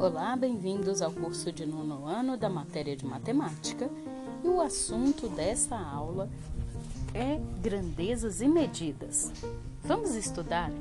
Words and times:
Olá, 0.00 0.34
bem-vindos 0.34 1.02
ao 1.02 1.12
curso 1.12 1.52
de 1.52 1.66
nono 1.66 2.06
ano 2.06 2.34
da 2.34 2.48
matéria 2.48 2.96
de 2.96 3.04
matemática 3.04 3.86
e 4.42 4.48
o 4.48 4.58
assunto 4.58 5.28
desta 5.28 5.78
aula 5.78 6.26
é 7.12 7.38
grandezas 7.60 8.40
e 8.40 8.48
medidas. 8.48 9.30
Vamos 9.84 10.14
estudar 10.14 10.72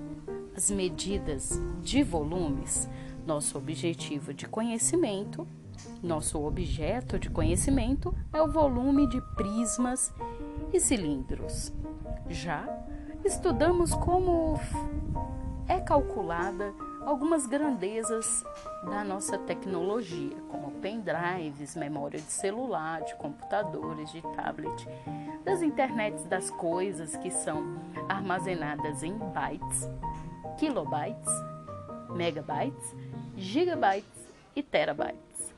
as 0.56 0.72
medidas 0.72 1.62
de 1.84 2.02
volumes, 2.02 2.88
nosso 3.28 3.58
objetivo 3.58 4.34
de 4.34 4.48
conhecimento, 4.48 5.46
nosso 6.02 6.42
objeto 6.42 7.20
de 7.20 7.30
conhecimento 7.30 8.16
é 8.32 8.42
o 8.42 8.50
volume 8.50 9.06
de 9.10 9.20
prismas 9.36 10.14
e 10.72 10.80
cilindros. 10.80 11.74
Já 12.30 12.66
estudamos 13.26 13.94
como 13.94 14.58
é 15.68 15.78
calculada 15.78 16.74
algumas 17.10 17.48
grandezas 17.48 18.44
da 18.84 19.04
nossa 19.04 19.36
tecnologia, 19.36 20.36
como 20.48 20.72
pendrives, 20.74 21.76
memória 21.76 22.20
de 22.20 22.32
celular, 22.32 23.02
de 23.02 23.16
computadores, 23.16 24.12
de 24.12 24.22
tablet, 24.22 24.88
das 25.44 25.64
internets 25.64 26.24
das 26.26 26.52
coisas 26.52 27.16
que 27.18 27.32
são 27.32 27.80
armazenadas 28.08 29.02
em 29.02 29.18
bytes, 29.18 29.90
kilobytes, 30.60 31.34
megabytes, 32.12 32.96
gigabytes 33.36 34.28
e 34.56 34.62
terabytes. 34.62 35.54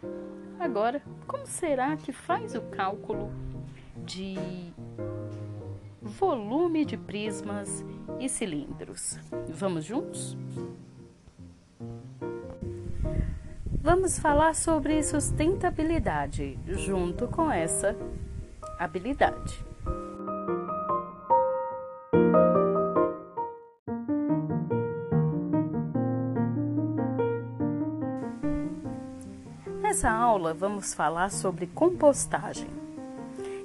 Agora, 0.58 1.02
como 1.28 1.46
será 1.46 1.98
que 1.98 2.14
faz 2.14 2.56
o 2.56 2.62
cálculo 2.62 3.30
de 4.06 4.38
volume 6.02 6.86
de 6.86 6.96
prismas 6.96 7.84
e 8.22 8.30
cilindros? 8.30 9.20
Vamos 9.50 9.84
juntos? 9.84 10.38
Vamos 13.84 14.20
falar 14.20 14.54
sobre 14.54 15.02
sustentabilidade 15.02 16.56
junto 16.68 17.28
com 17.28 17.52
essa 17.52 17.96
habilidade. 18.78 19.66
Nessa 29.82 30.12
aula 30.12 30.54
vamos 30.54 30.94
falar 30.94 31.32
sobre 31.32 31.66
compostagem. 31.66 32.68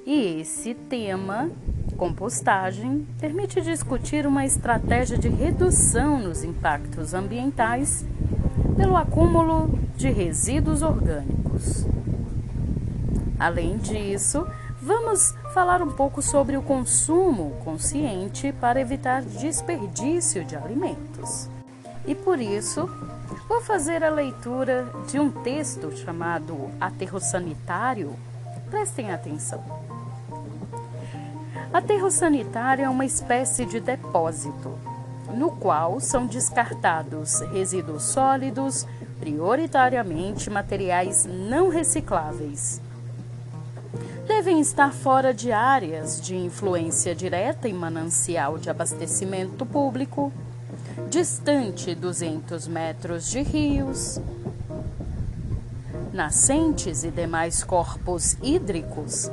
E 0.06 0.40
esse 0.40 0.72
tema, 0.72 1.50
compostagem, 1.98 3.06
permite 3.20 3.60
discutir 3.60 4.26
uma 4.26 4.46
estratégia 4.46 5.18
de 5.18 5.28
redução 5.28 6.18
nos 6.18 6.42
impactos 6.42 7.12
ambientais 7.12 8.06
pelo 8.78 8.96
acúmulo 8.96 9.85
de 9.96 10.10
resíduos 10.10 10.82
orgânicos. 10.82 11.86
Além 13.38 13.78
disso, 13.78 14.46
vamos 14.80 15.34
falar 15.54 15.82
um 15.82 15.90
pouco 15.90 16.20
sobre 16.20 16.56
o 16.56 16.62
consumo 16.62 17.56
consciente 17.64 18.52
para 18.60 18.80
evitar 18.80 19.22
desperdício 19.22 20.44
de 20.44 20.54
alimentos. 20.54 21.48
E 22.06 22.14
por 22.14 22.38
isso, 22.38 22.88
vou 23.48 23.60
fazer 23.62 24.04
a 24.04 24.10
leitura 24.10 24.86
de 25.08 25.18
um 25.18 25.30
texto 25.30 25.90
chamado 25.96 26.70
Aterro 26.80 27.18
Sanitário. 27.18 28.14
Prestem 28.70 29.10
atenção. 29.10 29.62
Aterro 31.72 32.10
sanitário 32.10 32.84
é 32.84 32.88
uma 32.88 33.04
espécie 33.04 33.66
de 33.66 33.80
depósito 33.80 34.78
no 35.34 35.50
qual 35.50 36.00
são 36.00 36.26
descartados 36.26 37.40
resíduos 37.52 38.04
sólidos, 38.04 38.86
prioritariamente 39.18 40.50
materiais 40.50 41.26
não 41.26 41.68
recicláveis. 41.68 42.80
Devem 44.26 44.60
estar 44.60 44.92
fora 44.92 45.32
de 45.32 45.52
áreas 45.52 46.20
de 46.20 46.36
influência 46.36 47.14
direta 47.14 47.68
em 47.68 47.72
manancial 47.72 48.58
de 48.58 48.68
abastecimento 48.68 49.64
público, 49.64 50.32
distante 51.08 51.94
200 51.94 52.66
metros 52.66 53.30
de 53.30 53.42
rios, 53.42 54.20
nascentes 56.12 57.04
e 57.04 57.10
demais 57.10 57.62
corpos 57.62 58.36
hídricos 58.42 59.30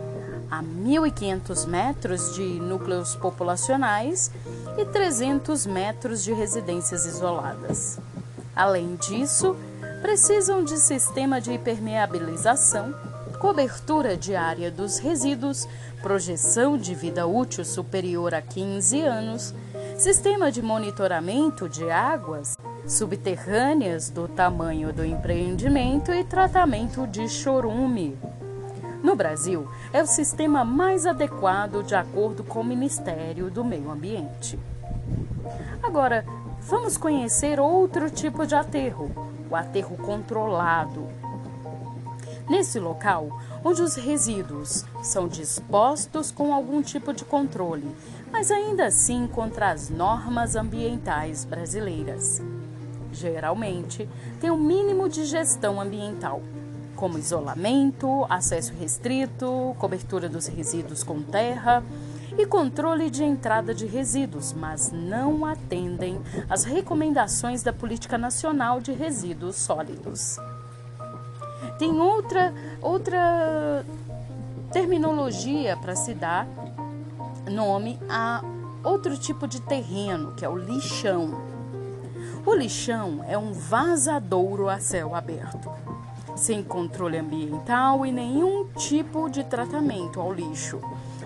a 0.51 0.61
1.500 0.61 1.65
metros 1.67 2.35
de 2.35 2.43
núcleos 2.43 3.15
populacionais 3.15 4.29
e 4.77 4.85
300 4.85 5.65
metros 5.65 6.23
de 6.23 6.31
residências 6.31 7.07
isoladas. 7.07 7.97
Além 8.55 8.95
disso, 8.95 9.55
precisam 10.03 10.65
de 10.65 10.77
sistema 10.77 11.39
de 11.39 11.53
impermeabilização, 11.53 12.93
cobertura 13.39 14.17
diária 14.17 14.69
dos 14.69 14.97
resíduos, 14.99 15.65
projeção 16.01 16.77
de 16.77 16.93
vida 16.93 17.25
útil 17.25 17.63
superior 17.63 18.35
a 18.35 18.41
15 18.41 18.99
anos, 18.99 19.55
sistema 19.97 20.51
de 20.51 20.61
monitoramento 20.61 21.69
de 21.69 21.89
águas 21.89 22.57
subterrâneas 22.85 24.09
do 24.09 24.27
tamanho 24.27 24.91
do 24.91 25.05
empreendimento 25.05 26.11
e 26.11 26.25
tratamento 26.25 27.07
de 27.07 27.29
chorume. 27.29 28.17
No 29.01 29.15
Brasil, 29.15 29.69
é 29.93 30.03
o 30.03 30.07
sistema 30.07 30.65
mais 30.65 31.05
adequado 31.05 31.81
de 31.81 31.95
acordo 31.95 32.43
com 32.43 32.59
o 32.59 32.65
Ministério 32.65 33.49
do 33.49 33.63
Meio 33.63 33.89
Ambiente. 33.89 34.59
Agora, 35.81 36.25
vamos 36.59 36.97
conhecer 36.97 37.57
outro 37.57 38.09
tipo 38.09 38.45
de 38.45 38.53
aterro, 38.53 39.32
o 39.53 39.55
aterro 39.55 39.95
controlado. 39.97 41.07
Nesse 42.49 42.79
local, 42.79 43.39
onde 43.63 43.81
os 43.81 43.95
resíduos 43.95 44.83
são 45.03 45.27
dispostos 45.27 46.31
com 46.31 46.53
algum 46.53 46.81
tipo 46.81 47.13
de 47.13 47.23
controle, 47.23 47.95
mas 48.31 48.51
ainda 48.51 48.87
assim 48.87 49.27
contra 49.27 49.69
as 49.69 49.89
normas 49.89 50.55
ambientais 50.55 51.45
brasileiras. 51.45 52.41
Geralmente, 53.11 54.09
tem 54.41 54.49
um 54.49 54.57
mínimo 54.57 55.07
de 55.07 55.23
gestão 55.23 55.79
ambiental 55.79 56.41
como 56.95 57.17
isolamento, 57.17 58.25
acesso 58.29 58.73
restrito, 58.79 59.75
cobertura 59.77 60.29
dos 60.29 60.47
resíduos 60.47 61.03
com 61.03 61.21
terra 61.21 61.83
e 62.37 62.45
controle 62.45 63.09
de 63.09 63.23
entrada 63.23 63.73
de 63.73 63.85
resíduos, 63.85 64.53
mas 64.53 64.91
não 64.91 65.45
atendem 65.45 66.19
às 66.49 66.63
recomendações 66.63 67.63
da 67.63 67.71
Política 67.71 68.17
Nacional 68.17 68.79
de 68.79 68.91
Resíduos 68.91 69.55
Sólidos. 69.55 70.37
Tem 71.77 71.99
outra, 71.99 72.53
outra 72.81 73.85
terminologia 74.71 75.77
para 75.77 75.95
se 75.95 76.13
dar 76.13 76.47
nome 77.49 77.99
a 78.09 78.43
outro 78.83 79.17
tipo 79.17 79.47
de 79.47 79.61
terreno, 79.61 80.33
que 80.33 80.43
é 80.43 80.49
o 80.49 80.57
lixão. 80.57 81.41
O 82.45 82.53
lixão 82.53 83.23
é 83.27 83.37
um 83.37 83.53
vazadouro 83.53 84.69
a 84.69 84.79
céu 84.79 85.15
aberto 85.15 85.71
sem 86.35 86.63
controle 86.63 87.17
ambiental 87.17 88.05
e 88.05 88.11
nenhum 88.11 88.65
tipo 88.75 89.29
de 89.29 89.43
tratamento 89.43 90.19
ao 90.19 90.33
lixo, 90.33 90.79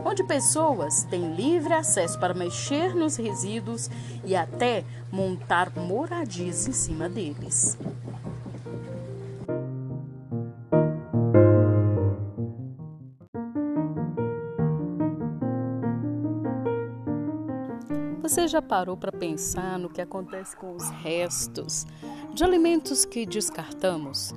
onde 0.06 0.24
pessoas 0.24 1.03
têm 1.03 1.34
livre 1.35 1.74
acesso 1.74 2.19
para 2.19 2.34
mexer 2.34 2.96
nos 2.96 3.16
resíduos 3.16 3.90
e 4.24 4.35
até 4.35 4.84
montar 5.12 5.72
moradias 5.75 6.68
em 6.68 6.74
cima 6.74 7.08
deles. 7.08 7.78
Você 18.21 18.45
já 18.45 18.62
parou 18.62 18.98
para 18.98 19.12
pensar 19.12 19.80
no 19.80 19.89
que 19.89 20.01
acontece 20.01 20.56
com 20.56 20.75
os 20.75 20.89
restos 20.89 21.86
de 22.33 22.44
alimentos 22.44 23.06
que 23.06 23.25
descartamos? 23.25 24.33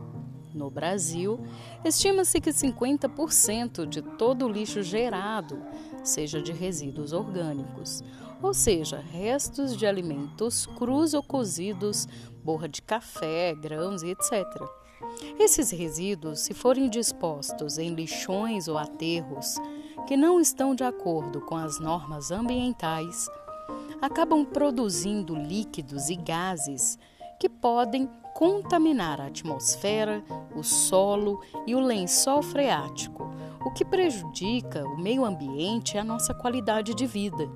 No 0.52 0.70
Brasil, 0.70 1.38
estima-se 1.85 2.41
que 2.41 2.50
50% 2.50 3.87
de 3.87 4.02
todo 4.02 4.47
o 4.47 4.49
lixo 4.49 4.82
gerado 4.82 5.62
seja 6.02 6.43
de 6.43 6.52
resíduos 6.52 7.12
orgânicos, 7.12 8.02
ou 8.43 8.52
seja, 8.52 8.99
restos 8.99 9.76
de 9.76 9.87
alimentos 9.87 10.67
crus 10.67 11.14
ou 11.14 11.23
cozidos, 11.23 12.08
borra 12.43 12.69
de 12.69 12.82
café, 12.82 13.55
grãos 13.55 14.02
e 14.02 14.11
etc. 14.11 14.44
Esses 15.38 15.70
resíduos, 15.70 16.41
se 16.41 16.55
forem 16.55 16.88
dispostos 16.88 17.79
em 17.79 17.94
lixões 17.94 18.69
ou 18.69 18.76
aterros 18.76 19.56
que 20.06 20.17
não 20.17 20.41
estão 20.41 20.75
de 20.75 20.82
acordo 20.82 21.41
com 21.43 21.56
as 21.56 21.79
normas 21.79 22.31
ambientais, 22.31 23.29
acabam 24.00 24.44
produzindo 24.44 25.35
líquidos 25.35 26.08
e 26.08 26.17
gases 26.17 26.99
que 27.38 27.49
podem 27.49 28.08
contaminar 28.40 29.20
a 29.20 29.26
atmosfera, 29.26 30.25
o 30.56 30.62
solo 30.62 31.42
e 31.66 31.75
o 31.75 31.81
lençol 31.81 32.42
freático, 32.42 33.31
o 33.62 33.70
que 33.70 33.84
prejudica 33.84 34.82
o 34.82 34.96
meio 34.96 35.26
ambiente 35.26 35.94
e 35.94 35.98
a 35.98 36.04
nossa 36.04 36.32
qualidade 36.32 36.94
de 36.94 37.06
vida. 37.06 37.46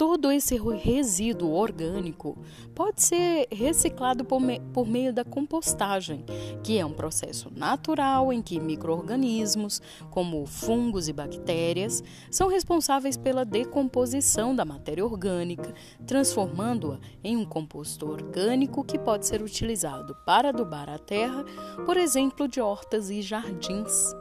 Todo 0.00 0.32
esse 0.32 0.56
resíduo 0.56 1.52
orgânico 1.52 2.38
pode 2.74 3.02
ser 3.02 3.46
reciclado 3.52 4.24
por, 4.24 4.40
me 4.40 4.58
por 4.72 4.86
meio 4.86 5.12
da 5.12 5.26
compostagem, 5.26 6.24
que 6.62 6.78
é 6.78 6.86
um 6.86 6.94
processo 6.94 7.52
natural 7.54 8.32
em 8.32 8.40
que 8.40 8.58
micro-organismos, 8.58 9.82
como 10.10 10.46
fungos 10.46 11.06
e 11.06 11.12
bactérias, 11.12 12.02
são 12.30 12.48
responsáveis 12.48 13.18
pela 13.18 13.44
decomposição 13.44 14.56
da 14.56 14.64
matéria 14.64 15.04
orgânica, 15.04 15.74
transformando-a 16.06 16.98
em 17.22 17.36
um 17.36 17.44
composto 17.44 18.10
orgânico 18.10 18.82
que 18.82 18.98
pode 18.98 19.26
ser 19.26 19.42
utilizado 19.42 20.16
para 20.24 20.48
adubar 20.48 20.88
a 20.88 20.98
terra, 20.98 21.44
por 21.84 21.98
exemplo, 21.98 22.48
de 22.48 22.58
hortas 22.58 23.10
e 23.10 23.20
jardins. 23.20 24.14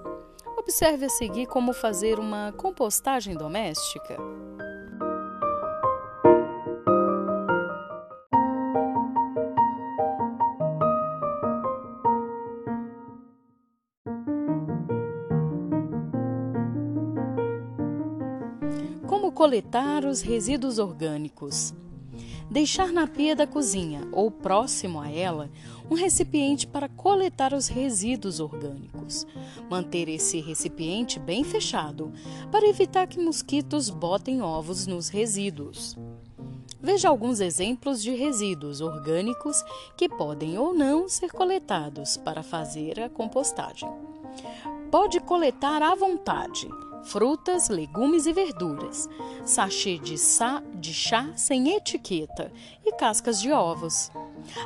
Observe 0.58 1.06
a 1.06 1.10
seguir 1.10 1.46
como 1.46 1.72
fazer 1.72 2.20
uma 2.20 2.52
compostagem 2.52 3.34
doméstica. 3.34 4.18
Coletar 19.40 20.04
os 20.04 20.20
resíduos 20.20 20.80
orgânicos? 20.80 21.74
Deixar 22.52 22.92
na 22.92 23.08
pia 23.08 23.34
da 23.38 23.48
cozinha 23.48 24.06
ou 24.12 24.30
próximo 24.30 25.00
a 25.00 25.10
ela 25.10 25.50
um 25.90 25.96
recipiente 25.96 26.68
para 26.68 26.90
coletar 26.90 27.54
os 27.54 27.70
resíduos 27.70 28.42
orgânicos. 28.42 29.26
Manter 29.70 30.10
esse 30.10 30.42
recipiente 30.42 31.22
bem 31.22 31.46
fechado 31.46 32.12
para 32.52 32.68
evitar 32.68 33.08
que 33.08 33.18
mosquitos 33.18 33.90
botem 33.90 34.42
ovos 34.42 34.86
nos 34.86 35.08
resíduos. 35.08 35.96
Veja 36.82 37.08
alguns 37.08 37.40
exemplos 37.40 38.04
de 38.04 38.12
resíduos 38.14 38.82
orgânicos 38.82 39.64
que 39.96 40.10
podem 40.10 40.58
ou 40.58 40.74
não 40.74 41.08
ser 41.08 41.32
coletados 41.32 42.18
para 42.18 42.44
fazer 42.44 43.00
a 43.00 43.08
compostagem. 43.08 43.90
Pode 44.92 45.22
coletar 45.22 45.82
à 45.82 45.96
vontade 45.96 46.68
frutas, 47.04 47.70
legumes 47.70 48.26
e 48.26 48.34
verduras, 48.34 49.10
sachê 49.44 49.98
de, 49.98 50.18
sa 50.18 50.62
de 50.74 50.94
chá 50.94 51.32
sem 51.36 51.76
etiqueta 51.76 52.52
e 52.86 52.92
cascas 52.94 53.42
de 53.42 53.52
ovos. 53.52 54.12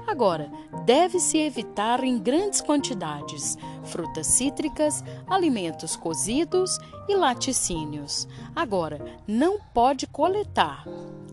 Agora, 0.07 0.51
deve-se 0.85 1.37
evitar 1.37 2.03
em 2.03 2.19
grandes 2.19 2.61
quantidades 2.61 3.57
frutas 3.83 4.27
cítricas, 4.27 5.03
alimentos 5.27 5.95
cozidos 5.95 6.77
e 7.07 7.15
laticínios. 7.15 8.27
Agora, 8.55 9.03
não 9.27 9.59
pode 9.73 10.07
coletar 10.07 10.85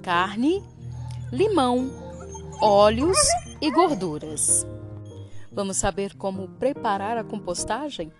carne, 0.02 0.62
limão, 1.30 1.90
óleos 2.60 3.18
e 3.60 3.70
gorduras. 3.70 4.66
Vamos 5.52 5.76
saber 5.76 6.14
como 6.16 6.48
preparar 6.48 7.18
a 7.18 7.24
compostagem? 7.24 8.12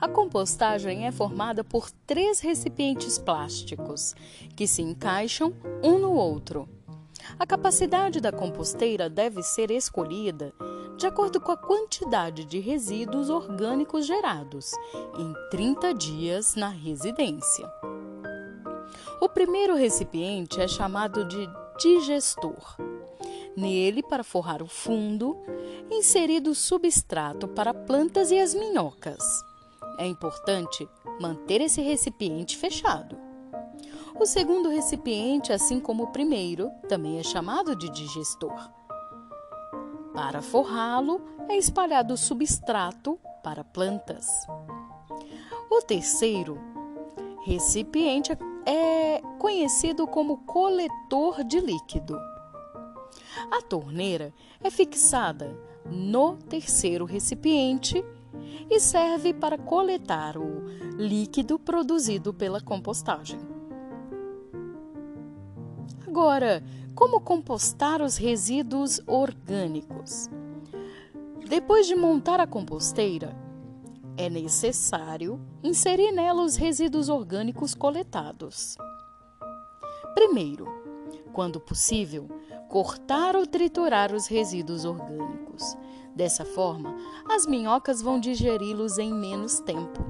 A 0.00 0.08
compostagem 0.08 1.06
é 1.06 1.12
formada 1.12 1.62
por 1.62 1.90
três 2.06 2.40
recipientes 2.40 3.18
plásticos 3.18 4.14
que 4.56 4.66
se 4.66 4.82
encaixam 4.82 5.54
um 5.82 5.98
no 5.98 6.12
outro. 6.12 6.68
A 7.38 7.46
capacidade 7.46 8.20
da 8.20 8.30
composteira 8.30 9.08
deve 9.08 9.42
ser 9.42 9.70
escolhida 9.70 10.52
de 10.96 11.06
acordo 11.06 11.40
com 11.40 11.50
a 11.50 11.56
quantidade 11.56 12.44
de 12.44 12.60
resíduos 12.60 13.28
orgânicos 13.28 14.06
gerados 14.06 14.72
em 15.18 15.34
30 15.50 15.94
dias 15.94 16.54
na 16.54 16.68
residência. 16.68 17.68
O 19.20 19.28
primeiro 19.28 19.74
recipiente 19.74 20.60
é 20.60 20.68
chamado 20.68 21.24
de 21.24 21.48
digestor. 21.78 22.76
Nele, 23.56 24.02
para 24.02 24.24
forrar 24.24 24.62
o 24.62 24.66
fundo, 24.66 25.36
inserido 25.90 26.54
substrato 26.54 27.48
para 27.48 27.72
plantas 27.72 28.30
e 28.30 28.38
as 28.38 28.54
minhocas. 28.54 29.44
É 29.98 30.06
importante 30.06 30.88
manter 31.20 31.60
esse 31.60 31.80
recipiente 31.80 32.56
fechado. 32.56 33.16
O 34.18 34.26
segundo 34.26 34.68
recipiente, 34.68 35.52
assim 35.52 35.80
como 35.80 36.04
o 36.04 36.12
primeiro, 36.12 36.70
também 36.88 37.18
é 37.18 37.22
chamado 37.22 37.74
de 37.74 37.88
digestor. 37.90 38.70
Para 40.14 40.40
forrá-lo, 40.40 41.20
é 41.48 41.56
espalhado 41.56 42.16
substrato 42.16 43.18
para 43.42 43.64
plantas. 43.64 44.28
O 45.70 45.82
terceiro 45.82 46.58
recipiente 47.44 48.32
é 48.64 49.20
conhecido 49.38 50.06
como 50.06 50.38
coletor 50.46 51.42
de 51.44 51.60
líquido. 51.60 52.16
A 53.50 53.60
torneira 53.62 54.32
é 54.62 54.70
fixada 54.70 55.58
no 55.84 56.36
terceiro 56.36 57.04
recipiente 57.04 58.04
e 58.70 58.80
serve 58.80 59.32
para 59.32 59.58
coletar 59.58 60.36
o 60.36 60.64
líquido 60.96 61.58
produzido 61.58 62.32
pela 62.32 62.60
compostagem. 62.60 63.40
Agora, 66.06 66.62
como 66.94 67.20
compostar 67.20 68.00
os 68.00 68.16
resíduos 68.16 69.00
orgânicos? 69.06 70.28
Depois 71.48 71.86
de 71.86 71.94
montar 71.94 72.40
a 72.40 72.46
composteira, 72.46 73.36
é 74.16 74.30
necessário 74.30 75.40
inserir 75.62 76.12
nela 76.12 76.42
os 76.42 76.56
resíduos 76.56 77.08
orgânicos 77.08 77.74
coletados. 77.74 78.76
Primeiro, 80.14 80.66
quando 81.32 81.60
possível, 81.60 82.28
cortar 82.68 83.34
ou 83.34 83.46
triturar 83.46 84.14
os 84.14 84.28
resíduos 84.28 84.84
orgânicos. 84.84 85.76
Dessa 86.14 86.44
forma, 86.44 86.96
as 87.28 87.46
minhocas 87.46 88.00
vão 88.00 88.20
digeri-los 88.20 88.98
em 88.98 89.12
menos 89.12 89.58
tempo. 89.60 90.04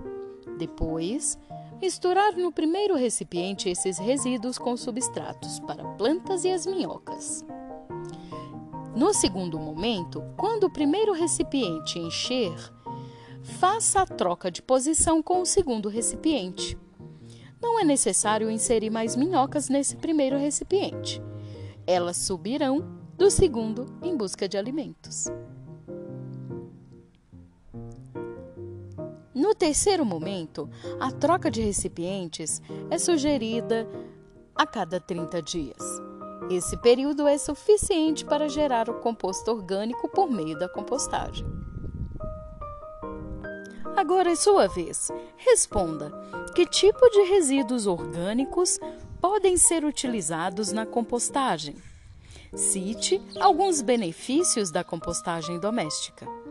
Depois, 0.59 1.39
misturar 1.81 2.37
no 2.37 2.53
primeiro 2.53 2.95
recipiente 2.95 3.69
esses 3.69 3.99
resíduos 3.99 4.59
com 4.59 4.77
substratos 4.77 5.59
para 5.61 5.85
plantas 5.97 6.45
e 6.45 6.51
as 6.51 6.67
minhocas. 6.67 7.45
No 8.95 9.13
segundo 9.13 9.59
momento, 9.59 10.23
quando 10.37 10.65
o 10.65 10.73
primeiro 10.73 11.13
recipiente 11.13 11.99
encher, 11.99 12.55
faça 13.43 14.03
a 14.03 14.07
troca 14.07 14.51
de 14.51 14.63
posição 14.63 15.23
com 15.23 15.41
o 15.41 15.47
segundo 15.47 15.89
recipiente. 15.89 16.79
Não 17.61 17.81
é 17.81 17.85
necessário 17.85 18.51
inserir 18.51 18.91
mais 18.91 19.17
minhocas 19.17 19.69
nesse 19.69 19.97
primeiro 19.97 20.37
recipiente. 20.37 21.21
Elas 21.87 22.19
subirão 22.19 22.87
do 23.17 23.31
segundo 23.31 23.87
em 24.03 24.17
busca 24.17 24.49
de 24.49 24.57
alimentos. 24.57 25.27
No 29.35 29.53
terceiro 29.53 30.05
momento, 30.05 30.71
a 31.01 31.11
troca 31.11 31.51
de 31.51 31.61
recipientes 31.61 32.63
é 32.89 32.97
sugerida 32.99 33.89
a 34.55 34.65
cada 34.65 35.01
30 35.01 35.43
dias. 35.43 35.83
Esse 36.49 36.77
período 36.77 37.27
é 37.27 37.37
suficiente 37.37 38.25
para 38.25 38.49
gerar 38.49 38.89
o 38.89 39.01
composto 39.01 39.51
orgânico 39.51 40.09
por 40.09 40.31
meio 40.31 40.57
da 40.57 40.69
compostagem. 40.69 41.45
Agora 43.97 44.31
é 44.31 44.37
sua 44.37 44.69
vez. 44.69 45.11
Responda: 45.37 46.13
que 46.55 46.65
tipo 46.65 47.09
de 47.11 47.23
resíduos 47.23 47.87
orgânicos 47.89 48.79
podem 49.21 49.57
ser 49.57 49.85
utilizados 49.85 50.71
na 50.71 50.87
compostagem? 50.87 51.75
Cite 52.55 53.21
alguns 53.41 53.81
benefícios 53.81 54.71
da 54.71 54.85
compostagem 54.85 55.59
doméstica. 55.59 56.44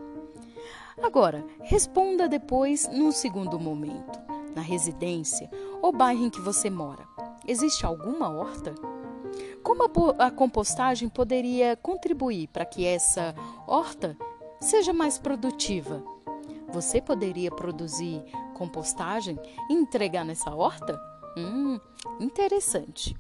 Agora, 1.04 1.46
responda 1.62 2.30
depois 2.30 2.88
num 2.88 3.12
segundo 3.12 3.60
momento. 3.60 4.22
Na 4.56 4.62
residência 4.62 5.50
ou 5.82 5.92
bairro 5.92 6.26
em 6.26 6.30
que 6.30 6.40
você 6.40 6.70
mora, 6.70 7.06
existe 7.46 7.86
alguma 7.86 8.30
horta? 8.30 8.74
Como 9.62 9.84
a, 10.18 10.32
compostagem 10.32 11.10
poderia 11.10 11.76
contribuir 11.76 12.48
para 12.48 12.64
que 12.64 12.86
essa 12.86 13.36
horta 13.68 14.18
seja 14.62 14.94
mais 14.94 15.18
produtiva? 15.18 16.02
Você 16.72 17.02
poderia 17.02 17.52
produzir 17.52 18.24
compostagem 18.54 19.38
e 19.70 19.74
entregar 19.74 20.24
nessa 20.24 20.56
horta? 20.56 20.98
Hum, 21.38 21.80
interessante. 22.20 23.14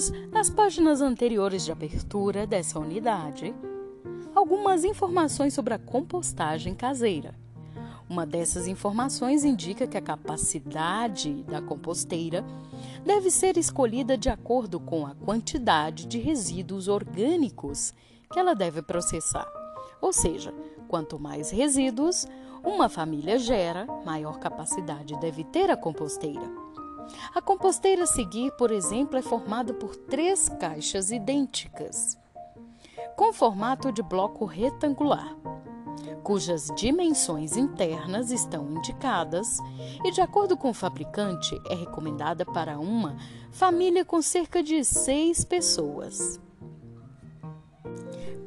Vimos 0.00 0.30
nas 0.32 0.48
páginas 0.48 1.02
anteriores 1.02 1.62
de 1.62 1.70
abertura 1.70 2.46
dessa 2.46 2.78
unidade 2.78 3.54
algumas 4.34 4.82
informações 4.82 5.52
sobre 5.52 5.74
a 5.74 5.78
compostagem 5.78 6.74
caseira. 6.74 7.34
Uma 8.08 8.24
dessas 8.24 8.66
informações 8.66 9.44
indica 9.44 9.86
que 9.86 9.98
a 9.98 10.00
capacidade 10.00 11.42
da 11.42 11.60
composteira 11.60 12.42
deve 13.04 13.30
ser 13.30 13.58
escolhida 13.58 14.16
de 14.16 14.30
acordo 14.30 14.80
com 14.80 15.06
a 15.06 15.14
quantidade 15.14 16.06
de 16.06 16.18
resíduos 16.18 16.88
orgânicos 16.88 17.92
que 18.32 18.38
ela 18.38 18.54
deve 18.54 18.80
processar. 18.80 19.46
Ou 20.00 20.14
seja, 20.14 20.54
Quanto 20.90 21.20
mais 21.20 21.52
resíduos 21.52 22.26
uma 22.64 22.88
família 22.88 23.38
gera, 23.38 23.86
maior 24.04 24.40
capacidade 24.40 25.16
deve 25.20 25.44
ter 25.44 25.70
a 25.70 25.76
composteira. 25.76 26.59
A 27.34 27.40
composteira 27.40 28.04
a 28.04 28.06
seguir, 28.06 28.50
por 28.52 28.70
exemplo, 28.70 29.18
é 29.18 29.22
formada 29.22 29.72
por 29.72 29.96
três 29.96 30.48
caixas 30.48 31.10
idênticas, 31.10 32.18
com 33.16 33.32
formato 33.32 33.92
de 33.92 34.02
bloco 34.02 34.44
retangular, 34.44 35.36
cujas 36.22 36.72
dimensões 36.76 37.56
internas 37.56 38.30
estão 38.30 38.70
indicadas 38.70 39.58
e, 40.04 40.10
de 40.10 40.20
acordo 40.20 40.56
com 40.56 40.70
o 40.70 40.74
fabricante, 40.74 41.60
é 41.68 41.74
recomendada 41.74 42.44
para 42.44 42.78
uma 42.78 43.16
família 43.50 44.04
com 44.04 44.22
cerca 44.22 44.62
de 44.62 44.84
seis 44.84 45.44
pessoas. 45.44 46.40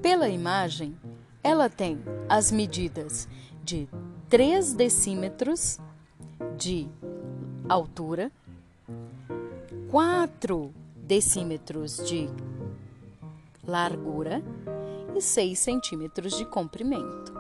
Pela 0.01 0.27
imagem, 0.27 0.98
ela 1.43 1.70
tem 1.70 2.01
as 2.27 2.51
medidas 2.51 3.27
de 3.63 3.88
3 4.29 4.74
decímetros 4.74 5.79
de 6.58 6.89
altura, 7.70 8.32
4 9.93 10.73
decímetros 10.95 11.97
de 11.97 12.27
largura 13.63 14.41
e 15.15 15.21
6 15.21 15.59
centímetros 15.59 16.35
de 16.35 16.45
comprimento. 16.45 17.31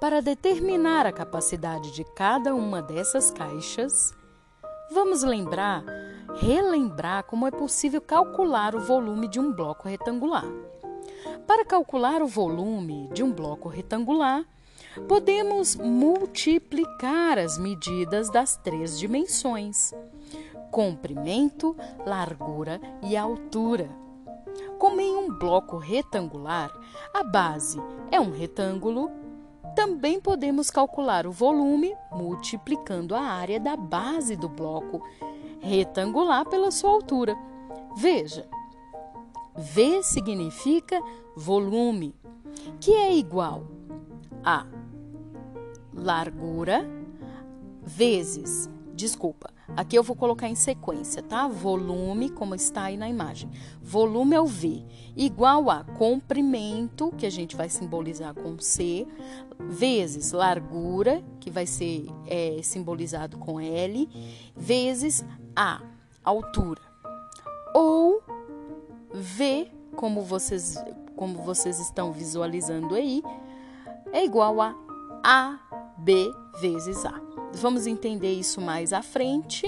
Para 0.00 0.20
determinar 0.20 1.06
a 1.06 1.12
capacidade 1.12 1.92
de 1.92 2.02
cada 2.16 2.52
uma 2.56 2.82
dessas 2.82 3.30
caixas, 3.30 4.12
vamos 4.90 5.22
lembrar, 5.22 5.84
relembrar 6.40 7.22
como 7.22 7.46
é 7.46 7.52
possível 7.52 8.00
calcular 8.00 8.74
o 8.74 8.80
volume 8.80 9.28
de 9.28 9.38
um 9.38 9.52
bloco 9.52 9.88
retangular. 9.88 10.48
Para 11.46 11.64
calcular 11.64 12.20
o 12.20 12.26
volume 12.26 13.08
de 13.12 13.22
um 13.22 13.30
bloco 13.30 13.68
retangular, 13.68 14.44
podemos 15.06 15.76
multiplicar 15.76 17.38
as 17.38 17.58
medidas 17.58 18.28
das 18.28 18.56
três 18.56 18.98
dimensões: 18.98 19.94
comprimento, 20.72 21.76
largura 22.06 22.80
e 23.02 23.14
altura. 23.14 23.90
Como 24.78 25.00
em 25.00 25.14
um 25.14 25.38
bloco 25.38 25.76
retangular, 25.76 26.72
a 27.14 27.22
base 27.22 27.78
é 28.10 28.18
um 28.18 28.32
retângulo, 28.32 29.10
também 29.76 30.18
podemos 30.18 30.70
calcular 30.70 31.26
o 31.26 31.30
volume 31.30 31.94
multiplicando 32.10 33.14
a 33.14 33.20
área 33.20 33.60
da 33.60 33.76
base 33.76 34.34
do 34.34 34.48
bloco 34.48 35.06
retangular 35.60 36.48
pela 36.48 36.70
sua 36.70 36.90
altura. 36.90 37.36
Veja, 37.96 38.48
V 39.54 40.02
significa 40.02 41.00
volume, 41.36 42.14
que 42.80 42.92
é 42.92 43.14
igual 43.14 43.64
a 44.42 44.66
largura 45.94 46.88
vezes, 47.82 48.70
desculpa, 48.94 49.52
aqui 49.76 49.96
eu 49.96 50.02
vou 50.02 50.16
colocar 50.16 50.48
em 50.48 50.54
sequência, 50.54 51.22
tá? 51.22 51.46
Volume, 51.48 52.30
como 52.30 52.54
está 52.54 52.84
aí 52.84 52.96
na 52.96 53.08
imagem. 53.08 53.50
Volume 53.80 54.34
é 54.34 54.40
o 54.40 54.46
V, 54.46 54.84
igual 55.16 55.70
a 55.70 55.84
comprimento, 55.84 57.12
que 57.16 57.26
a 57.26 57.30
gente 57.30 57.56
vai 57.56 57.68
simbolizar 57.68 58.34
com 58.34 58.58
C, 58.58 59.06
vezes 59.58 60.32
largura, 60.32 61.22
que 61.40 61.50
vai 61.50 61.66
ser 61.66 62.06
é, 62.26 62.60
simbolizado 62.62 63.38
com 63.38 63.60
L, 63.60 64.08
vezes 64.56 65.24
A, 65.54 65.80
altura. 66.24 66.80
Ou 67.74 68.22
V, 69.12 69.70
como 69.96 70.22
vocês, 70.22 70.76
como 71.16 71.38
vocês 71.42 71.78
estão 71.78 72.12
visualizando 72.12 72.94
aí, 72.94 73.22
é 74.12 74.24
igual 74.24 74.60
a 74.60 74.74
AB 75.22 76.32
vezes 76.60 77.04
A. 77.04 77.31
Vamos 77.54 77.86
entender 77.86 78.32
isso 78.32 78.60
mais 78.60 78.92
à 78.92 79.02
frente, 79.02 79.66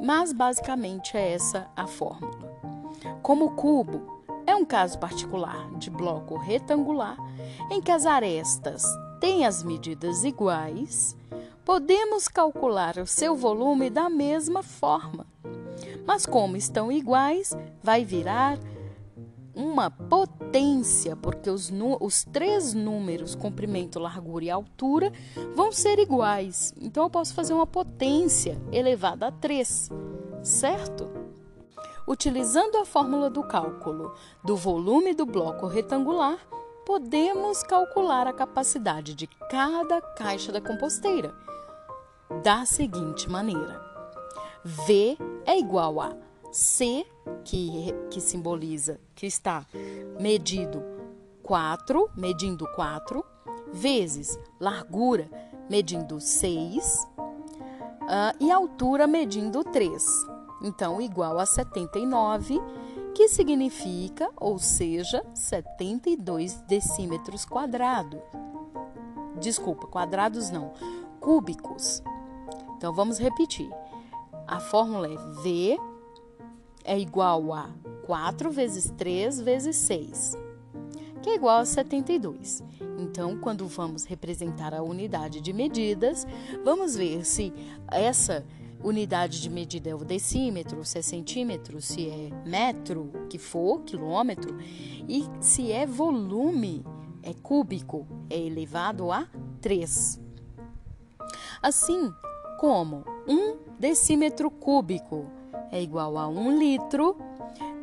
mas 0.00 0.32
basicamente 0.32 1.16
é 1.16 1.32
essa 1.32 1.66
a 1.76 1.86
fórmula. 1.86 2.50
Como 3.22 3.46
o 3.46 3.50
cubo 3.54 4.22
é 4.46 4.54
um 4.54 4.64
caso 4.64 4.98
particular 4.98 5.70
de 5.78 5.90
bloco 5.90 6.36
retangular 6.36 7.16
em 7.70 7.80
que 7.80 7.90
as 7.90 8.06
arestas 8.06 8.84
têm 9.20 9.46
as 9.46 9.62
medidas 9.62 10.24
iguais, 10.24 11.16
podemos 11.64 12.28
calcular 12.28 12.98
o 12.98 13.06
seu 13.06 13.36
volume 13.36 13.90
da 13.90 14.08
mesma 14.08 14.62
forma. 14.62 15.26
Mas 16.06 16.26
como 16.26 16.56
estão 16.56 16.90
iguais, 16.90 17.56
vai 17.82 18.04
virar 18.04 18.58
uma 19.60 19.90
potência, 19.90 21.14
porque 21.14 21.50
os, 21.50 21.70
os 22.00 22.24
três 22.24 22.72
números, 22.72 23.34
comprimento, 23.34 23.98
largura 23.98 24.44
e 24.46 24.50
altura, 24.50 25.12
vão 25.54 25.70
ser 25.70 25.98
iguais. 25.98 26.74
Então 26.80 27.04
eu 27.04 27.10
posso 27.10 27.34
fazer 27.34 27.52
uma 27.52 27.66
potência 27.66 28.60
elevada 28.72 29.26
a 29.26 29.32
3, 29.32 29.90
certo? 30.42 31.10
Utilizando 32.08 32.78
a 32.78 32.86
fórmula 32.86 33.28
do 33.28 33.42
cálculo 33.42 34.14
do 34.42 34.56
volume 34.56 35.12
do 35.14 35.26
bloco 35.26 35.66
retangular, 35.66 36.38
podemos 36.86 37.62
calcular 37.62 38.26
a 38.26 38.32
capacidade 38.32 39.14
de 39.14 39.26
cada 39.50 40.00
caixa 40.00 40.50
da 40.50 40.60
composteira 40.60 41.32
da 42.42 42.64
seguinte 42.64 43.28
maneira: 43.28 43.80
V 44.64 45.18
é 45.44 45.58
igual 45.58 46.00
a 46.00 46.29
C, 46.50 47.06
que, 47.44 47.94
que 48.10 48.20
simboliza 48.20 49.00
que 49.14 49.26
está 49.26 49.66
medido 50.18 50.82
4, 51.42 52.10
medindo 52.16 52.66
4, 52.74 53.24
vezes 53.72 54.38
largura, 54.58 55.28
medindo 55.68 56.20
6, 56.20 57.08
uh, 57.18 57.22
ah, 58.08 58.34
e 58.40 58.50
altura, 58.50 59.06
medindo 59.06 59.62
3. 59.62 60.04
Então, 60.62 61.00
igual 61.00 61.38
a 61.38 61.46
79, 61.46 62.60
que 63.14 63.28
significa, 63.28 64.30
ou 64.36 64.58
seja, 64.58 65.24
72 65.34 66.60
decímetros 66.62 67.44
quadrados. 67.44 68.20
Desculpa, 69.40 69.86
quadrados 69.86 70.50
não, 70.50 70.72
cúbicos. 71.20 72.02
Então, 72.76 72.92
vamos 72.92 73.18
repetir. 73.18 73.70
A 74.46 74.58
fórmula 74.58 75.06
é 75.06 75.16
V 75.16 75.89
é 76.84 76.98
igual 76.98 77.52
a 77.52 77.70
4 78.06 78.50
vezes 78.50 78.92
3 78.96 79.40
vezes 79.40 79.76
6, 79.76 80.36
que 81.22 81.30
é 81.30 81.34
igual 81.34 81.58
a 81.58 81.64
72. 81.64 82.62
Então, 82.98 83.38
quando 83.38 83.66
vamos 83.66 84.04
representar 84.04 84.74
a 84.74 84.82
unidade 84.82 85.40
de 85.40 85.52
medidas, 85.52 86.26
vamos 86.64 86.96
ver 86.96 87.24
se 87.24 87.52
essa 87.90 88.44
unidade 88.82 89.40
de 89.40 89.50
medida 89.50 89.90
é 89.90 89.94
o 89.94 90.04
decímetro, 90.04 90.84
se 90.84 90.98
é 90.98 91.02
centímetro, 91.02 91.80
se 91.80 92.08
é 92.08 92.30
metro, 92.46 93.10
que 93.28 93.38
for, 93.38 93.82
quilômetro, 93.82 94.56
e 95.08 95.24
se 95.40 95.70
é 95.70 95.86
volume, 95.86 96.84
é 97.22 97.34
cúbico, 97.34 98.06
é 98.28 98.38
elevado 98.38 99.12
a 99.12 99.28
3. 99.60 100.20
Assim 101.62 102.12
como 102.58 103.04
um 103.28 103.58
decímetro 103.78 104.50
cúbico 104.50 105.26
é 105.70 105.82
igual 105.82 106.16
a 106.18 106.28
1 106.28 106.58
litro, 106.58 107.16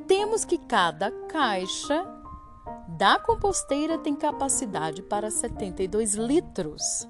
temos 0.07 0.45
que 0.45 0.57
cada 0.57 1.11
caixa 1.27 2.05
da 2.87 3.19
composteira 3.19 3.97
tem 3.97 4.15
capacidade 4.15 5.01
para 5.01 5.29
72 5.29 6.15
litros. 6.15 7.07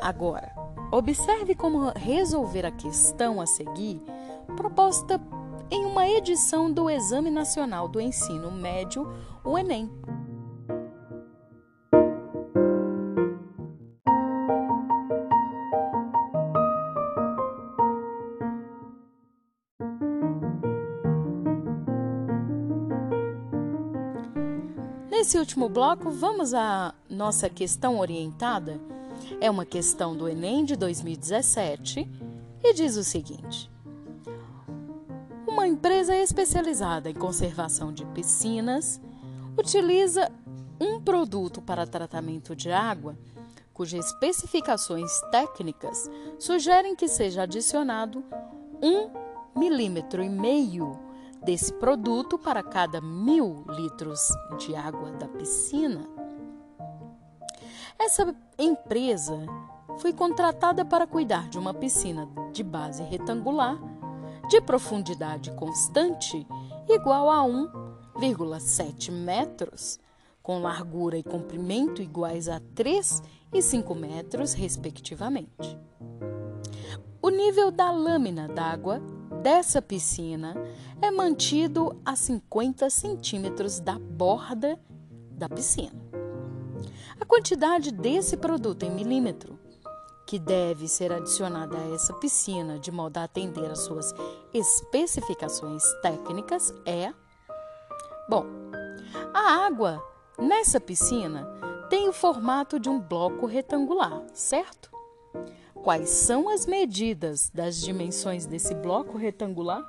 Agora, 0.00 0.52
observe 0.92 1.54
como 1.54 1.90
resolver 1.96 2.64
a 2.64 2.70
questão 2.70 3.40
a 3.40 3.46
seguir, 3.46 4.00
proposta 4.56 5.20
em 5.70 5.84
uma 5.84 6.08
edição 6.08 6.72
do 6.72 6.88
Exame 6.88 7.30
Nacional 7.30 7.88
do 7.88 8.00
Ensino 8.00 8.50
Médio, 8.50 9.12
o 9.44 9.58
Enem. 9.58 9.90
Nesse 25.18 25.36
último 25.36 25.68
bloco, 25.68 26.12
vamos 26.12 26.54
à 26.54 26.94
nossa 27.10 27.50
questão 27.50 27.98
orientada. 27.98 28.80
É 29.40 29.50
uma 29.50 29.66
questão 29.66 30.16
do 30.16 30.28
Enem 30.28 30.64
de 30.64 30.76
2017 30.76 32.08
e 32.62 32.72
diz 32.72 32.96
o 32.96 33.02
seguinte: 33.02 33.68
Uma 35.44 35.66
empresa 35.66 36.14
especializada 36.14 37.10
em 37.10 37.14
conservação 37.14 37.92
de 37.92 38.06
piscinas 38.06 39.00
utiliza 39.56 40.30
um 40.80 41.00
produto 41.00 41.60
para 41.60 41.84
tratamento 41.84 42.54
de 42.54 42.70
água 42.70 43.18
cujas 43.74 44.06
especificações 44.06 45.10
técnicas 45.32 46.08
sugerem 46.38 46.94
que 46.94 47.08
seja 47.08 47.42
adicionado 47.42 48.22
um 48.80 49.10
milímetro 49.58 50.22
e 50.22 50.28
meio 50.28 51.07
desse 51.48 51.72
produto 51.72 52.38
para 52.38 52.62
cada 52.62 53.00
mil 53.00 53.64
litros 53.70 54.28
de 54.58 54.76
água 54.76 55.12
da 55.12 55.26
piscina. 55.26 56.06
Essa 57.98 58.36
empresa 58.58 59.46
foi 59.96 60.12
contratada 60.12 60.84
para 60.84 61.06
cuidar 61.06 61.48
de 61.48 61.58
uma 61.58 61.72
piscina 61.72 62.28
de 62.52 62.62
base 62.62 63.02
retangular, 63.02 63.78
de 64.50 64.60
profundidade 64.60 65.50
constante 65.52 66.46
igual 66.86 67.30
a 67.30 67.38
1,7 67.38 69.10
metros, 69.10 69.98
com 70.42 70.60
largura 70.60 71.16
e 71.16 71.22
comprimento 71.22 72.02
iguais 72.02 72.46
a 72.46 72.60
3 72.74 73.22
e 73.54 73.62
5 73.62 73.94
metros, 73.94 74.52
respectivamente. 74.52 75.78
O 77.22 77.30
nível 77.30 77.70
da 77.70 77.90
lâmina 77.90 78.48
d'água 78.48 79.00
dessa 79.42 79.80
piscina 79.80 80.54
é 81.00 81.10
mantido 81.10 82.00
a 82.04 82.14
50 82.16 82.90
centímetros 82.90 83.80
da 83.80 83.98
borda 83.98 84.78
da 85.30 85.48
piscina. 85.48 85.98
A 87.20 87.24
quantidade 87.24 87.92
desse 87.92 88.36
produto 88.36 88.84
em 88.84 88.90
milímetro 88.90 89.58
que 90.26 90.38
deve 90.38 90.86
ser 90.86 91.12
adicionada 91.12 91.78
a 91.78 91.94
essa 91.94 92.12
piscina 92.14 92.78
de 92.78 92.90
modo 92.90 93.16
a 93.16 93.24
atender 93.24 93.70
às 93.70 93.80
suas 93.80 94.14
especificações 94.52 95.82
técnicas 96.02 96.74
é: 96.84 97.12
bom, 98.28 98.44
a 99.32 99.64
água 99.66 100.02
nessa 100.38 100.78
piscina 100.78 101.46
tem 101.88 102.08
o 102.08 102.12
formato 102.12 102.78
de 102.78 102.88
um 102.88 103.00
bloco 103.00 103.46
retangular, 103.46 104.22
certo? 104.34 104.97
Quais 105.88 106.10
são 106.10 106.50
as 106.50 106.66
medidas 106.66 107.48
das 107.48 107.80
dimensões 107.80 108.44
desse 108.44 108.74
bloco 108.74 109.16
retangular? 109.16 109.82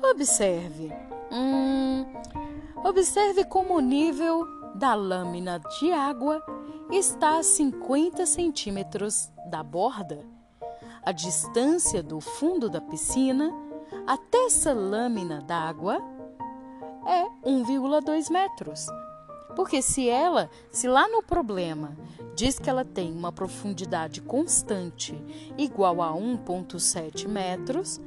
Observe. 0.00 0.92
Hum, 1.32 2.06
observe 2.84 3.42
como 3.42 3.74
o 3.74 3.80
nível 3.80 4.46
da 4.76 4.94
lâmina 4.94 5.58
de 5.58 5.90
água 5.90 6.40
está 6.92 7.38
a 7.38 7.42
50 7.42 8.24
centímetros 8.26 9.28
da 9.50 9.64
borda. 9.64 10.24
A 11.02 11.10
distância 11.10 12.00
do 12.00 12.20
fundo 12.20 12.70
da 12.70 12.80
piscina 12.80 13.50
até 14.06 14.46
essa 14.46 14.72
lâmina 14.72 15.42
d'água 15.42 15.98
é 17.08 17.24
1,2 17.44 18.30
metros. 18.30 18.86
Porque 19.54 19.80
se 19.80 20.08
ela, 20.08 20.50
se 20.70 20.88
lá 20.88 21.08
no 21.08 21.22
problema 21.22 21.96
diz 22.34 22.58
que 22.58 22.68
ela 22.68 22.84
tem 22.84 23.12
uma 23.12 23.30
profundidade 23.30 24.20
constante 24.20 25.14
igual 25.56 26.02
a 26.02 26.12
1,7 26.12 27.28
metros, 27.28 28.00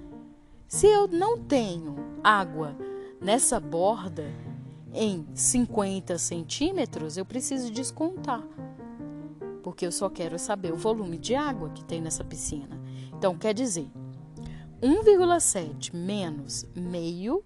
se 0.67 0.87
eu 0.87 1.07
não 1.07 1.37
tenho 1.37 1.95
água 2.23 2.75
nessa 3.21 3.59
borda 3.59 4.25
em 4.93 5.25
50 5.33 6.17
centímetros, 6.17 7.17
eu 7.17 7.25
preciso 7.25 7.71
descontar. 7.71 8.43
Porque 9.63 9.85
eu 9.85 9.91
só 9.91 10.09
quero 10.09 10.37
saber 10.37 10.73
o 10.73 10.77
volume 10.77 11.17
de 11.17 11.35
água 11.35 11.69
que 11.69 11.83
tem 11.83 12.01
nessa 12.01 12.23
piscina. 12.23 12.81
Então, 13.13 13.37
quer 13.37 13.53
dizer, 13.53 13.89
1,7 14.81 15.95
menos 15.95 16.65
meio 16.75 17.43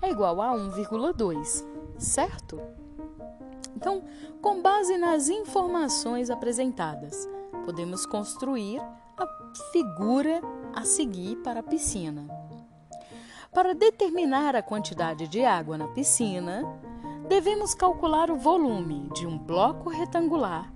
é 0.00 0.10
igual 0.10 0.40
a 0.40 0.52
1,2, 0.54 1.64
certo? 1.98 2.60
Então, 3.78 4.02
com 4.42 4.60
base 4.60 4.98
nas 4.98 5.28
informações 5.28 6.30
apresentadas, 6.30 7.28
podemos 7.64 8.04
construir 8.04 8.80
a 9.16 9.24
figura 9.70 10.42
a 10.74 10.82
seguir 10.82 11.36
para 11.44 11.60
a 11.60 11.62
piscina. 11.62 12.26
Para 13.54 13.76
determinar 13.76 14.56
a 14.56 14.62
quantidade 14.62 15.28
de 15.28 15.44
água 15.44 15.78
na 15.78 15.86
piscina, 15.86 16.64
devemos 17.28 17.72
calcular 17.72 18.32
o 18.32 18.36
volume 18.36 19.08
de 19.14 19.28
um 19.28 19.38
bloco 19.38 19.88
retangular 19.88 20.72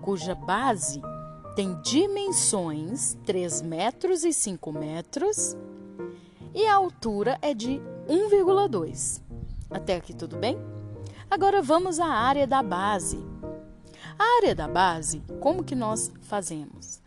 cuja 0.00 0.34
base 0.34 1.02
tem 1.54 1.78
dimensões 1.82 3.18
3 3.26 3.60
metros 3.60 4.24
e 4.24 4.32
5 4.32 4.72
metros 4.72 5.54
e 6.54 6.66
a 6.66 6.74
altura 6.74 7.38
é 7.42 7.52
de 7.52 7.82
1,2. 8.08 9.20
Até 9.70 9.96
aqui 9.96 10.14
tudo 10.14 10.38
bem? 10.38 10.69
Agora 11.30 11.62
vamos 11.62 12.00
à 12.00 12.06
área 12.06 12.44
da 12.44 12.60
base. 12.60 13.24
A 14.18 14.38
área 14.38 14.52
da 14.52 14.66
base, 14.66 15.22
como 15.38 15.62
que 15.62 15.76
nós 15.76 16.12
fazemos? 16.22 17.00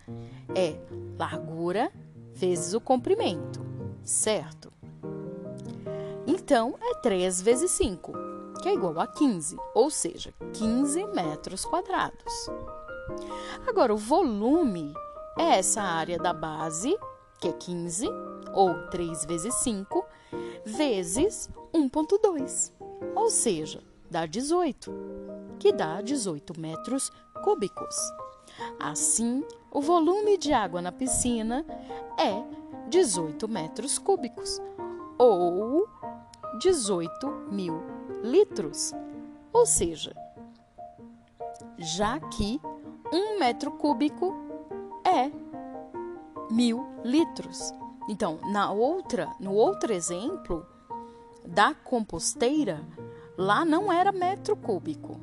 É 0.56 0.78
largura 1.20 1.92
vezes 2.34 2.74
o 2.74 2.80
comprimento, 2.80 3.60
certo? 4.02 4.72
Então, 6.26 6.76
é 6.82 6.96
3 6.96 7.42
vezes 7.42 7.70
5, 7.72 8.14
que 8.62 8.70
é 8.70 8.74
igual 8.74 8.98
a 8.98 9.08
15, 9.08 9.58
ou 9.76 9.90
seja, 9.90 10.34
15 10.54 11.06
metros 11.08 11.66
quadrados. 11.66 12.50
Agora, 13.68 13.94
o 13.94 13.98
volume 13.98 14.94
é 15.38 15.60
essa 15.60 15.82
área 15.82 16.18
da 16.18 16.32
base, 16.32 16.98
que 17.42 17.50
é 17.50 17.52
15, 17.52 18.08
ou 18.54 18.88
3 18.88 19.26
vezes 19.26 19.54
5, 19.56 20.06
vezes 20.64 21.50
1,2, 21.74 22.72
ou 23.14 23.30
seja, 23.30 23.84
dá 24.14 24.28
18, 24.28 24.94
que 25.58 25.74
dá 25.74 26.00
18 26.00 26.60
metros 26.60 27.12
cúbicos. 27.44 27.96
Assim, 28.80 29.44
o 29.72 29.82
volume 29.82 30.38
de 30.38 30.54
água 30.54 30.84
na 30.84 30.92
piscina 30.92 31.66
é 32.16 32.44
18 32.90 33.48
metros 33.48 33.98
cúbicos, 33.98 34.62
ou 35.18 35.90
18 36.60 37.28
mil 37.52 37.82
litros. 38.22 38.94
Ou 39.52 39.66
seja, 39.66 40.16
já 41.80 42.20
que 42.20 42.62
um 43.12 43.40
metro 43.40 43.72
cúbico 43.72 44.36
é 45.04 45.32
mil 46.52 46.86
litros. 47.04 47.74
Então, 48.08 48.40
na 48.52 48.72
outra, 48.72 49.34
no 49.40 49.54
outro 49.54 49.92
exemplo 49.92 50.64
da 51.44 51.74
composteira, 51.74 52.80
Lá 53.38 53.66
não 53.66 53.92
era 53.92 54.12
metro 54.12 54.56
cúbico, 54.56 55.20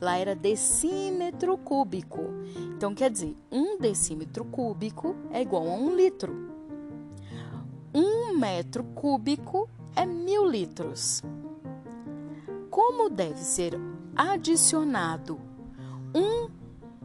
lá 0.00 0.18
era 0.18 0.34
decímetro 0.34 1.56
cúbico. 1.56 2.22
Então, 2.76 2.94
quer 2.94 3.10
dizer, 3.10 3.36
um 3.50 3.78
decímetro 3.78 4.44
cúbico 4.44 5.14
é 5.30 5.40
igual 5.42 5.68
a 5.68 5.74
um 5.74 5.94
litro. 5.94 6.52
Um 7.94 8.36
metro 8.36 8.82
cúbico 8.82 9.68
é 9.94 10.04
mil 10.04 10.46
litros. 10.48 11.22
Como 12.70 13.08
deve 13.08 13.38
ser 13.38 13.78
adicionado 14.16 15.38
um 16.12 16.48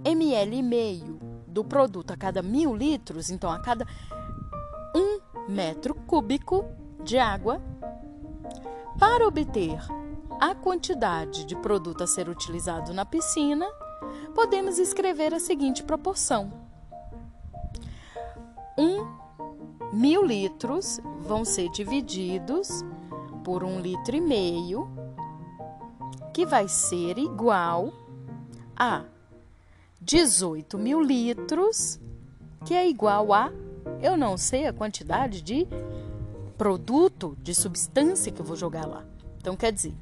ml 0.03 0.57
e 0.57 0.63
meio 0.63 1.19
do 1.47 1.63
produto 1.63 2.11
a 2.11 2.17
cada 2.17 2.41
mil 2.41 2.75
litros, 2.75 3.29
então 3.29 3.51
a 3.51 3.59
cada 3.59 3.85
um 4.95 5.19
metro 5.47 5.93
cúbico 5.93 6.65
de 7.03 7.17
água, 7.19 7.61
para 8.97 9.27
obter 9.27 9.79
a 10.39 10.55
quantidade 10.55 11.45
de 11.45 11.55
produto 11.55 12.03
a 12.03 12.07
ser 12.07 12.29
utilizado 12.29 12.93
na 12.93 13.05
piscina, 13.05 13.67
podemos 14.33 14.79
escrever 14.79 15.33
a 15.33 15.39
seguinte 15.39 15.83
proporção: 15.83 16.51
1 18.77 19.19
mil 19.91 20.23
litros 20.23 20.99
vão 21.19 21.43
ser 21.43 21.69
divididos 21.69 22.83
por 23.43 23.63
um 23.63 23.79
litro 23.79 24.15
e 24.15 24.21
meio, 24.21 24.89
que 26.33 26.45
vai 26.45 26.67
ser 26.67 27.17
igual 27.17 27.91
a 28.75 29.03
18 30.01 30.77
mil 30.77 31.01
litros, 31.01 31.99
que 32.65 32.73
é 32.73 32.87
igual 32.87 33.33
a 33.33 33.51
eu 34.01 34.15
não 34.15 34.37
sei 34.37 34.67
a 34.67 34.73
quantidade 34.73 35.41
de 35.41 35.67
produto, 36.57 37.37
de 37.41 37.53
substância 37.53 38.31
que 38.31 38.39
eu 38.39 38.45
vou 38.45 38.55
jogar 38.55 38.85
lá. 38.85 39.08
Então, 39.39 39.55
quer 39.55 39.71
dizer, 39.71 39.95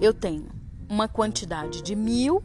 eu 0.00 0.14
tenho 0.14 0.48
uma 0.88 1.08
quantidade 1.08 1.82
de 1.82 1.96
mil 1.96 2.40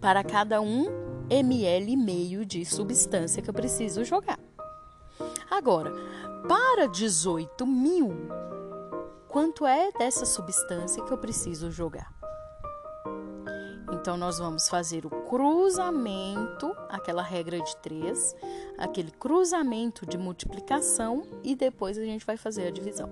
para 0.00 0.22
cada 0.22 0.60
um 0.60 0.86
ml 1.28 1.92
e 1.92 1.96
meio 1.96 2.46
de 2.46 2.64
substância 2.64 3.42
que 3.42 3.50
eu 3.50 3.54
preciso 3.54 4.04
jogar. 4.04 4.38
Agora, 5.50 5.92
para 6.48 6.86
18 6.86 7.66
mil, 7.66 8.10
quanto 9.28 9.66
é 9.66 9.90
dessa 9.92 10.24
substância 10.24 11.02
que 11.02 11.12
eu 11.12 11.18
preciso 11.18 11.70
jogar? 11.70 12.21
Então, 14.02 14.16
nós 14.16 14.36
vamos 14.36 14.68
fazer 14.68 15.06
o 15.06 15.10
cruzamento, 15.10 16.74
aquela 16.88 17.22
regra 17.22 17.60
de 17.60 17.76
três, 17.76 18.34
aquele 18.76 19.12
cruzamento 19.12 20.04
de 20.04 20.18
multiplicação 20.18 21.22
e 21.44 21.54
depois 21.54 21.96
a 21.96 22.02
gente 22.02 22.26
vai 22.26 22.36
fazer 22.36 22.66
a 22.66 22.70
divisão. 22.72 23.08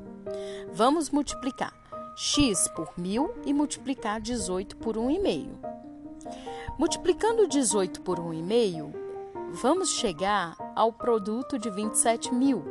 Vamos 0.73 1.09
multiplicar 1.09 1.73
x 2.17 2.67
por 2.75 2.93
mil 2.99 3.33
e 3.47 3.55
multiplicar 3.55 4.21
18 4.21 4.79
por 4.79 4.97
1,5. 4.97 5.51
Multiplicando 6.77 7.47
18 7.47 8.01
por 8.01 8.19
1,5, 8.19 8.93
vamos 9.53 9.91
chegar 9.91 10.57
ao 10.75 10.93
produto 10.93 11.57
de 11.57 11.71
27 11.71 12.35
mil. 12.35 12.65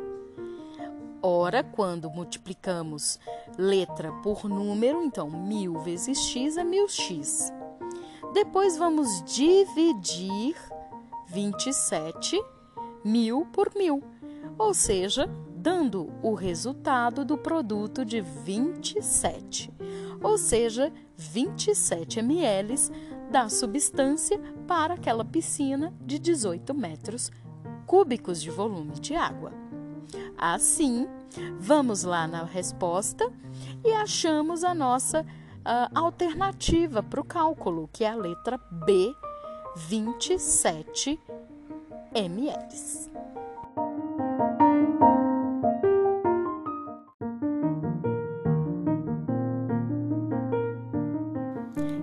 Ora, 1.22 1.64
quando 1.64 2.10
multiplicamos 2.10 3.18
letra 3.56 4.12
por 4.22 4.46
número, 4.46 5.02
então 5.02 5.30
1000 5.30 5.78
vezes 5.78 6.18
x 6.18 6.58
é 6.58 6.64
1000x. 6.64 7.59
Depois 8.32 8.76
vamos 8.76 9.22
dividir 9.24 10.56
27 11.26 12.40
mil 13.04 13.46
por 13.46 13.72
mil, 13.76 14.02
ou 14.58 14.72
seja, 14.72 15.28
dando 15.56 16.12
o 16.22 16.34
resultado 16.34 17.24
do 17.24 17.36
produto 17.36 18.04
de 18.04 18.20
27, 18.20 19.72
ou 20.22 20.38
seja, 20.38 20.92
27 21.16 22.20
ml 22.20 22.74
da 23.30 23.48
substância 23.48 24.40
para 24.66 24.94
aquela 24.94 25.24
piscina 25.24 25.92
de 26.00 26.18
18 26.18 26.72
metros 26.74 27.30
cúbicos 27.86 28.40
de 28.40 28.50
volume 28.50 28.92
de 29.00 29.14
água. 29.14 29.52
Assim, 30.36 31.06
vamos 31.58 32.02
lá 32.02 32.26
na 32.26 32.44
resposta 32.44 33.30
e 33.84 33.92
achamos 33.92 34.64
a 34.64 34.74
nossa 34.74 35.24
uh, 35.60 35.98
alternativa 35.98 37.02
para 37.02 37.20
o 37.20 37.24
cálculo, 37.24 37.88
que 37.92 38.04
é 38.04 38.10
a 38.10 38.14
letra 38.14 38.58
B, 38.70 39.14
27 39.76 41.18
ml. 42.14 43.10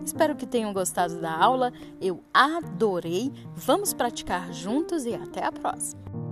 Espero 0.04 0.36
que 0.36 0.48
tenham 0.48 0.74
gostado 0.74 1.20
da 1.20 1.32
aula. 1.32 1.72
Eu 2.02 2.24
adorei. 2.34 3.32
Vamos 3.54 3.94
praticar 3.94 4.52
juntos 4.54 5.06
e 5.06 5.14
até 5.14 5.44
a 5.46 5.52
próxima. 5.52 6.27